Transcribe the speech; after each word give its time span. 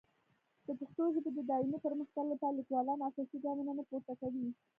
د 0.65 0.67
پښتو 0.79 1.03
ژبې 1.15 1.31
د 1.35 1.39
دایمي 1.49 1.77
پرمختګ 1.85 2.25
لپاره 2.29 2.57
لیکوالان 2.59 2.99
اساسي 3.01 3.37
ګامونه 3.45 3.71
نه 3.77 3.83
پورته 3.89 4.13
کوي. 4.21 4.45